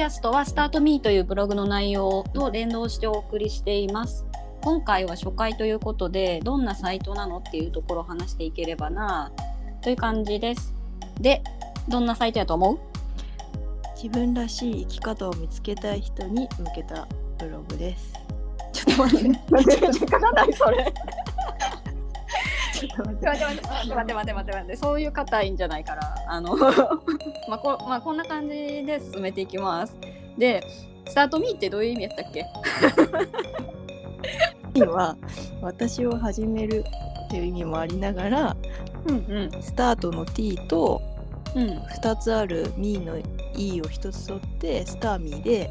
[0.00, 4.24] キャストはスタートミーというブログの内容と連動してお送りしています。
[4.62, 9.30] 今回は初回ということで、どんなサイトなのっていうところを話していければな
[9.82, 10.72] という感じです。
[11.20, 11.42] で、
[11.86, 12.78] どんなサイトやと思う？
[14.02, 17.06] 自分らしい生き方を見つけたい人に向けた
[17.38, 18.14] ブログです。
[18.72, 20.94] ちょっと待って、待って、時間ないそれ。
[22.80, 26.56] ちょっと待って待って待って待って待って待ってそういう方いいんじゃないからあの
[27.48, 29.94] まあこまあこんな感じで進めていきます。
[30.38, 30.62] で
[31.06, 32.46] スタートミーってどういう意味やったっけ？
[34.74, 35.16] 意味は
[35.62, 36.84] 私を始める
[37.26, 38.56] っていう意味もありながら
[39.06, 39.62] うんうん。
[39.62, 41.00] スタートの T と
[41.54, 41.66] うん。
[41.78, 43.16] 2つあるミーの
[43.56, 45.70] E を1つ取ってスターミーで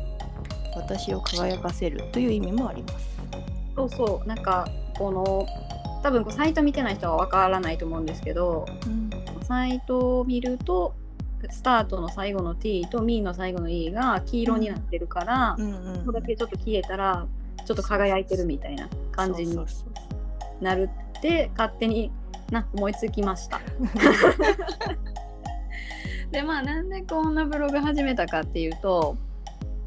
[0.75, 3.09] 私を輝かせるという意味もあります。
[3.75, 4.27] そうそう。
[4.27, 5.45] なんかこの
[6.01, 9.09] 多分こうサイト見てない人はわからないと思うんですけどうん。
[9.43, 10.95] サイトを見ると
[11.49, 15.71] スタートの最後の T とミーの最後の E が黄色になってるから、うん。
[15.71, 17.25] うんそこだけちょっと消えたら
[17.65, 19.57] ちょっと輝いてるみたいな感じに
[20.61, 22.11] なるって勝手に
[22.51, 23.61] な思いつきました。
[26.31, 29.17] でまあなんでこんなブログ始めたかっていうと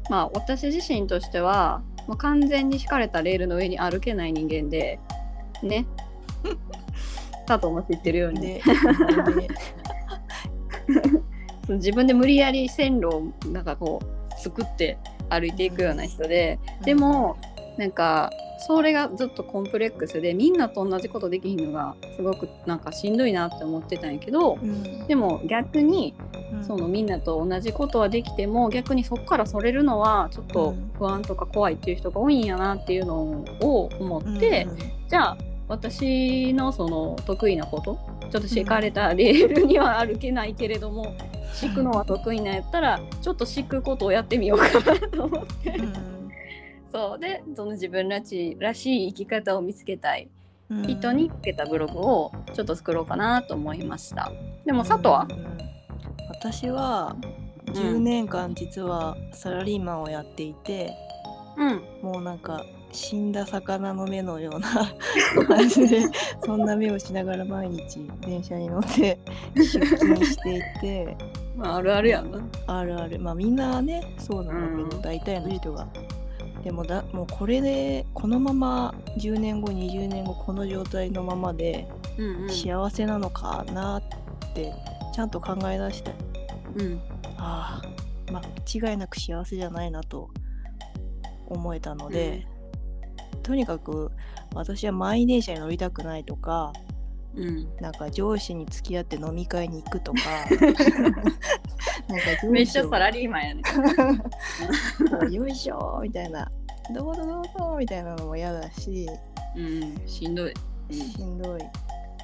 [0.09, 4.99] まあ私自身としてはもう完全に敷かれたレールの上に歩けない人間で
[5.61, 5.85] ね
[7.45, 8.61] 佐藤も知ってるように、 ね
[11.69, 14.97] 自分で無理やり線路をなんかこう作って
[15.29, 17.37] 歩いていくような人で、でも
[17.77, 18.31] なんか
[18.65, 25.05] それがずっとコンプレックスでみんなと同じことできひんのがすごくなんかしんどいなって思ってたんやけどうん。
[25.07, 26.15] でも逆に
[26.53, 26.63] うん。
[26.63, 33.21] そのみんなと同じことはできても逆にそこからそれるのはちょっと不安とか怖いっていう人が多いんやなっていうの
[33.61, 34.77] を思って、うん。
[35.09, 35.37] じゃあ
[35.73, 37.99] 私のその得意なこと
[38.31, 41.15] ちょっと敷かれたレールには歩けないけれども
[41.53, 45.69] 敷くのは得意なんやったらちょっと敷くことをやってみようかなと思って。
[45.71, 45.93] うん。
[46.91, 47.19] そう。
[47.19, 50.29] でその自分らしいらしい生き方を見つけたい
[50.69, 50.83] うん。
[50.83, 54.31] 人に向けたブログをちょっと作ろうかなと思いました。
[54.65, 55.27] でも佐藤は？
[55.29, 55.57] うん。
[56.29, 57.15] 私は
[57.65, 60.93] 10年間実はサラリーマンをやっていて、
[61.57, 61.81] うん。
[62.01, 64.69] もうなんか死んだ魚の目のような
[65.47, 66.03] 感じで
[66.45, 69.19] そんな目をしながら毎日電車に乗って
[69.55, 71.17] 出勤していて。
[71.55, 72.39] まああるあるやんな。
[72.67, 73.19] あるある。
[73.19, 75.01] まあみんなねそうなんだけど、うん。
[75.01, 75.87] 大体の人が。
[76.63, 81.89] でもだもうこれでこのまま10年後20年後この状態のままで
[82.47, 84.03] 幸せなのかなっ
[84.53, 84.71] て
[85.13, 86.11] ちゃんと考え出した
[86.75, 87.01] うん。
[87.37, 87.93] ああ
[88.31, 90.29] 間違いなく幸せじゃないなと
[91.47, 92.47] 思えたので、
[93.43, 94.11] とにかく
[94.55, 96.73] 私は満員電車に乗りたくないとか
[97.35, 97.67] うん。
[97.81, 100.19] なんか上司に付き合って飲み会に行くとか
[102.07, 103.61] なんかめっちゃサラリーマンやね。
[105.31, 106.49] よいしょみたいな
[106.93, 109.07] どうぞどうぞみたいなのも嫌だし
[109.55, 110.53] うんしんどい。
[110.91, 111.61] しんどい、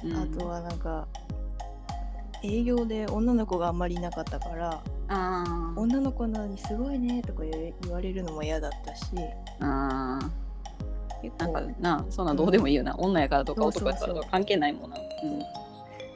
[0.04, 0.16] うん。
[0.16, 1.08] あとはなんか
[2.42, 4.82] 営業で女の子があんまりいなかったから
[5.76, 9.06] 女の子なのにすごいねとか言われるのも嫌だったし
[9.60, 10.49] あ結ー
[11.38, 14.96] なんか構なそんなんどうでもいいよな、女やからとか男やからとか関係ないもんな。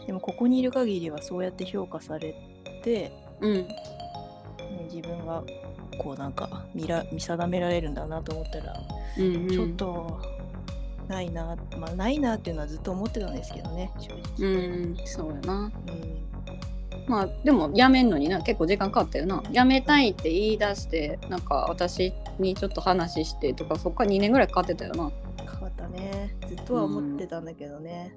[0.06, 2.34] でもここにいる限りはそうやって評価され
[2.82, 3.68] て、うん、
[4.92, 5.42] 自分が
[5.98, 8.74] こうなんか見ら見定められるんだなと思ったら、
[9.18, 10.20] うんうん、ちょっと
[11.08, 14.48] ないなまあないなっていうのはずっと思ってたんですけどね正直。
[14.48, 15.54] うんそうやな。
[15.54, 16.24] うん。
[17.06, 19.42] まあでも辞めんのにな結構時間かかったよな。
[19.52, 25.10] 辞めたいって言い出してなんか私にちょっと話してとかそっから2年ぐらいかかってたよな。
[25.38, 26.36] 変わったね。
[26.46, 28.16] ずっとは思ってたんだけどね。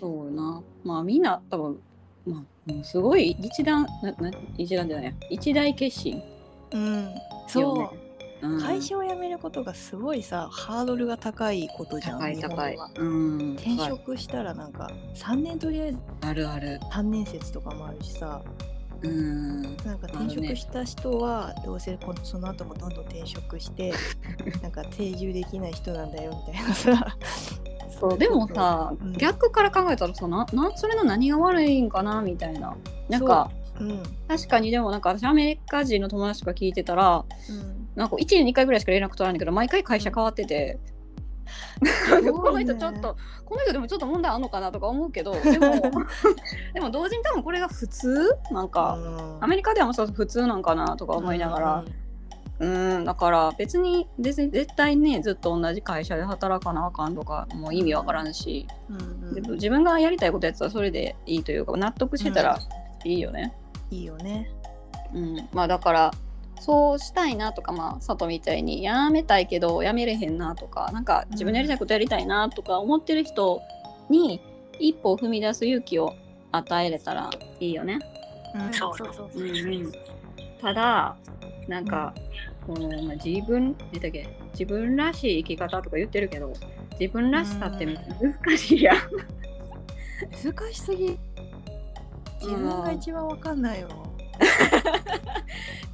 [0.00, 0.62] そうよな。
[0.84, 1.80] まあみんな多分
[2.26, 5.12] まあもうすごい一段なな一段じゃないや。
[5.30, 6.22] 一大決心。
[6.72, 7.14] うん、
[7.46, 7.98] そう、よね。
[8.42, 8.60] うん。
[8.60, 12.76] 会社を辞めることがすごいさハードルが高いことじゃん高い高い。
[12.76, 13.52] はうん。
[13.54, 16.80] 転職したらなんか3年とりあえずあるある。
[16.92, 18.42] 3年説とかもあるしさ
[19.02, 19.62] うん。
[19.62, 23.92] なんか転職した人はどうせこのその後もどんどん転職して
[24.62, 27.16] なんか定住できない人なんだよみたいなさ。
[27.98, 29.12] そうでもさ、うん。
[29.14, 32.76] 逆から考えたらさななそれの何が悪いんかなみたいな。
[33.08, 33.50] なんか
[33.80, 33.84] う。
[33.84, 37.88] ん確かにでもなんか私アメリカ人の友達とか聞いてたらうん。
[37.94, 40.78] なんか1年2回ぐらいしか連絡取らないけど毎回会社変わってて、
[42.32, 45.74] この人ちょっとこの人でもちょっと問題あんのかなとか思うけど でも
[46.74, 48.36] でも同時に多分これが普通？
[48.50, 49.00] なんか、う
[49.40, 49.44] ん。
[49.44, 51.84] アメリカではもうそう普通なんかなとか思いながら、
[52.58, 53.04] うん。
[53.04, 58.96] だから別に別に絶対ねずっと同じ会社で働かなあかんとかもう意味わからんし、うん
[59.28, 59.34] うん。
[59.34, 62.58] で自分がやりたいことやってたらそれでいいというか納得してたら
[63.04, 63.54] いいよね。
[63.90, 64.50] いいよね。
[65.14, 66.10] うん、まあだから
[66.60, 73.60] そうしたいなとかまあ佐藤みたいにやめたいけどやめれへんなとかなんか自分のやりたいことやりたいなとか思ってる人
[74.08, 74.40] に
[74.78, 76.14] 一歩を踏み出す勇気を
[76.52, 77.30] 与えれたら
[77.60, 77.98] いいよね。
[78.54, 78.72] うん。
[78.72, 79.92] そうそうそううんうん、
[80.60, 81.16] ただ
[81.68, 82.14] なんか、
[82.64, 84.28] このまあ、自分何だっけ？
[84.52, 86.52] 自分らしい生き方とか言ってるけど
[86.98, 88.96] 自分らしさって難しいやん。
[90.44, 91.18] 難しすぎ。
[92.40, 93.88] 自分が一番わかんないよ、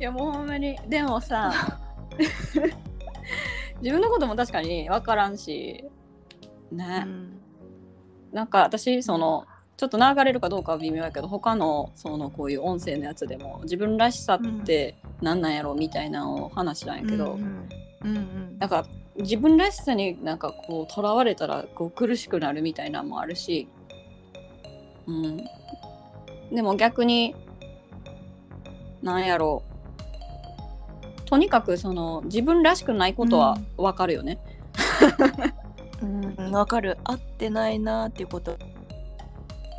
[0.00, 0.78] いやもうほんまに。
[0.88, 1.78] でもさ
[3.80, 5.84] 自分のことも確かに分からんし
[6.70, 7.40] ね、うん。
[8.32, 9.46] なんか私その
[9.76, 18.16] ちょっと流れるかどうかは微妙やけど他のそのこういう音声のやつでも自分らしさって何なんやろみたいなのを話したんやけど、うんうん。
[18.16, 18.86] うんなんか
[19.16, 23.68] 自分らしさになんかこうとらわれたらこう苦しくなるみたいなのもあるし、
[25.06, 25.36] うん、
[26.52, 27.34] でも逆に
[29.02, 34.38] なんやろうとにかくその自分らしくないことはわかるよね。
[36.02, 38.58] うんわかる合ってないなっていうこと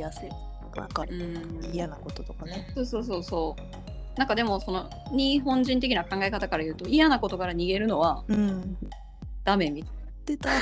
[0.00, 0.28] やせ
[0.76, 4.18] わかるうん嫌なこととかねそうそうそうそう。
[4.18, 8.76] なんかでもその日本人的な考え方から言うと嫌なことから逃げるのはうん
[9.44, 9.92] ダメみたい
[10.26, 10.54] 出たあ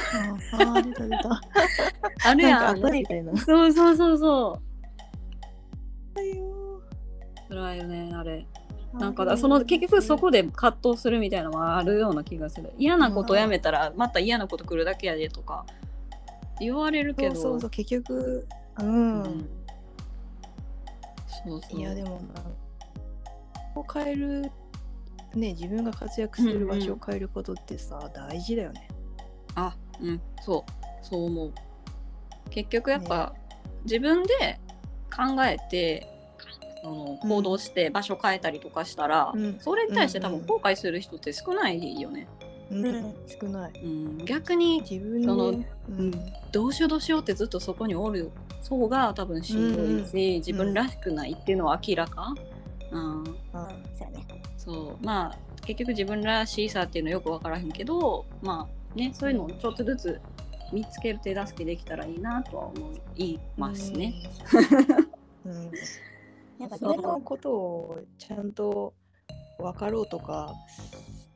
[0.57, 1.41] ー出た出たな。
[2.25, 2.61] あるやん。
[2.61, 4.73] なんか後みたいなそうそうそうそう。
[7.49, 8.47] 辛いよねあれ。
[8.93, 12.73] なんかだその結局そこで葛藤するみたいなのもあるような気がする。
[12.79, 15.65] 嫌なことやめたらまた嫌なこと来るだけやでとか
[16.61, 17.35] 言われるけど。
[17.35, 18.47] そうそうそう結局
[18.79, 19.21] う、うん。
[19.23, 19.49] ん
[21.45, 21.81] そうそう。
[21.81, 22.43] いやでもな
[23.75, 24.43] を変える
[25.35, 28.89] ね自分が活躍する場所を変えることってさ、大事だよね。
[29.55, 30.21] あうん。
[30.43, 31.05] そう。
[31.05, 31.53] そう思う。
[32.51, 33.35] 結局やっぱ、
[33.85, 34.61] 自分で
[35.11, 36.12] 考えて
[36.83, 39.59] その行動して場所変えたりとかしたら、うん。
[39.61, 42.27] それに対して多うんうん分後悔する人って少ないよね、
[42.71, 43.73] うん、少ない。
[43.83, 46.11] うん、逆に自分そのでうん。
[46.51, 48.31] どうしようどうしようってずっとそこにおる
[48.63, 52.35] 層が多分しんどいし、自分らしくないっていうのは明らか、
[52.91, 54.27] うん、あそうやね
[54.57, 55.05] そう。
[55.05, 60.21] まあ結局自分らしさっていうのよく分からへんけどまあねそういうのをちょっとずつ
[60.73, 64.15] 見つける手助けできたらいいなとは思いますね。
[65.45, 65.71] うん、
[66.63, 68.95] うん、やっぱそのことをちゃんと
[69.59, 70.53] 分かろうとか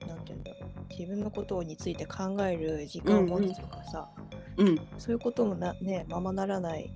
[0.06, 0.70] なんていうんだろう。
[0.99, 4.08] 自分のことについて考える時間を持つとかさ、
[4.56, 4.81] うん。
[4.99, 6.90] そういうこともなねままならない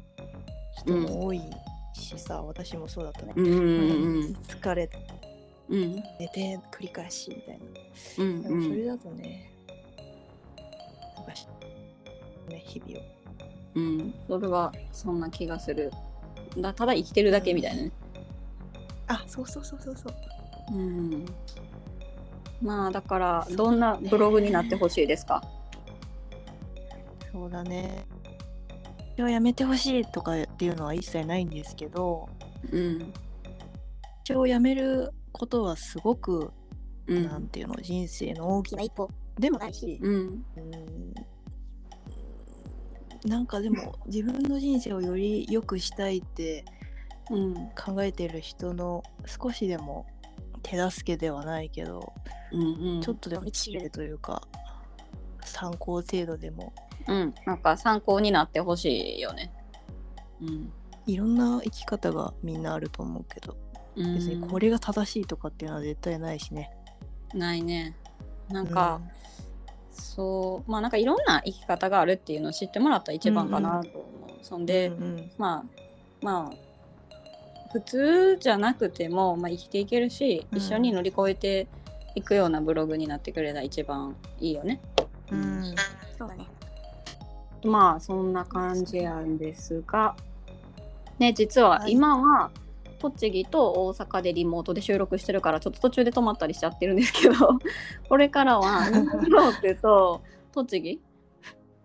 [0.78, 1.42] 人も多い
[1.92, 3.50] しさ、私もそうだったね、うんう
[4.30, 4.96] ん疲れて
[5.68, 5.96] うん。
[6.18, 7.64] 寝て繰り返しみたいな、
[8.18, 8.68] うんうん。
[8.68, 9.52] それだとね
[11.16, 11.46] なんかし
[12.48, 13.02] ね日々を。
[13.74, 14.14] うん。
[14.26, 15.90] それはそんな気がする。
[16.56, 17.92] だただ生きてるだけみたいなね。
[19.12, 20.14] あそうそうそうそうそう。
[20.72, 21.26] うん。
[22.62, 25.42] まあだからどんなブログになってほしいですか？
[27.32, 28.06] そうだね。
[29.12, 32.28] それはやめてほしいとかっていうのは一切ないんですけど
[32.70, 33.12] うん。
[34.24, 36.52] 一応やめることはすごく、
[37.08, 37.26] うん。
[37.26, 40.14] なんていうの人生の大きな大きな一歩でもないし、うん。
[40.14, 41.14] うん。
[43.28, 46.64] なんかでも自分の人生をより良くしたいって
[47.30, 47.54] うん。
[47.70, 50.06] 考えてる人の少しでも
[50.62, 52.12] 手助けではないけど、
[52.52, 53.02] うんうん。
[53.02, 54.42] ちょっとでも道知れというか
[55.44, 56.72] 参考程度でも。
[57.06, 57.34] うん。
[57.46, 59.52] なんか参考になってほしいよね。
[60.40, 60.72] うん。
[61.06, 63.56] いろんな生き方がみんなあると思うけど
[63.96, 64.14] うん。
[64.16, 66.70] 別にこれが正しいとかっていうのは絶対ないしね。
[67.34, 67.96] ないね。
[68.48, 69.00] なんか、
[69.92, 70.70] そう。
[70.70, 74.44] まあなんかいろんな生き方があるっていうのを知ってもらったら一番かなと思う。
[74.44, 75.30] そんうん、で、うんうん。
[75.38, 75.64] まあ
[76.22, 76.69] まあ
[77.72, 80.58] 普通じゃなくても、まあ、生きていけるし、うん。
[80.58, 81.68] 一緒に乗り越えて
[82.14, 84.80] いくようなブログになってくれたら一番いいよね。
[85.30, 85.74] うん。
[86.18, 86.46] そうだね。
[87.64, 90.16] まあそんな感じなんですが、
[91.18, 91.92] ね、実ははい。
[91.92, 92.50] 今は
[92.98, 97.34] 栃木と大阪でリモートで収録してるからちょっと途中で止まったりしちゃってるんですけど
[98.08, 100.22] これからはニューヨークと
[100.52, 101.00] 栃木？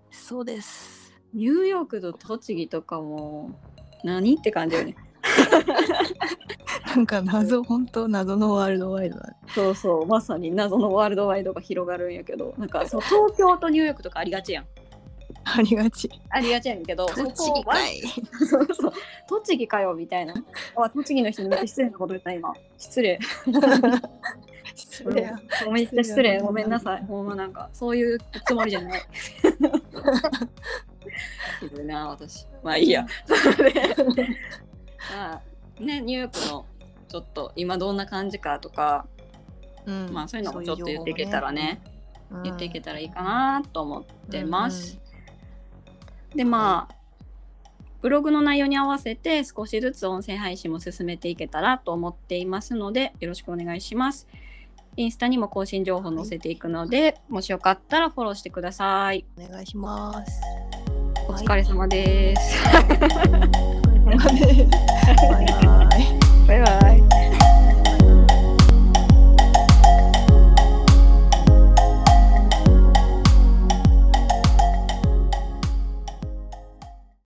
[0.10, 1.14] そうです。
[1.34, 3.52] ニューヨークと栃木とかも
[4.04, 4.38] 何？
[4.38, 4.96] って感じよね。
[6.96, 9.34] なんか謎、本当謎のワールドワイドだね。
[9.54, 14.66] そうそうまさに謎のワールドワイドが広がるんやけどなんかそう東京とニューヨークとかありがちやん。
[15.46, 16.10] ありがち。
[16.30, 18.02] ありがちやんけどそ栃木かい。
[18.50, 18.94] そ うそう
[19.28, 20.34] 栃木かよみたいな。
[20.76, 22.54] あ栃木の人に失礼なこと言った今。
[22.78, 23.20] 失礼。
[24.76, 25.32] 失礼
[25.72, 26.40] めんな失礼。
[26.40, 27.06] ごめんなさい。
[27.06, 29.02] ほんまなんかそういうつもりじゃない。
[31.62, 32.48] ひどいな私。
[32.64, 33.06] まあいいや。
[33.26, 33.82] それで
[35.12, 36.66] まあねニューヨークの
[37.08, 39.08] ちょっと今どんな感じかとか
[39.86, 41.82] うんまあそういうのもちょっと言っていけたらね
[42.30, 45.00] そういう情報言っていけたたらいいかなと思ってます。
[46.36, 46.96] でまあ
[48.02, 54.28] ブログの内容に合わせて少しずつ音声配信も進めていけたらと思っていますのでよろしくお願いします。
[54.98, 59.26] インスタにも更新情報載せていくので、もしよかったらフォローしてください。
[59.38, 60.42] お願いします。
[61.28, 63.85] お疲れ様です。
[64.18, 66.08] バイバイ。
[66.48, 67.05] バイバイ